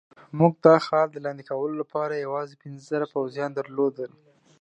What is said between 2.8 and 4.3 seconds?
زره پوځیان درلودل.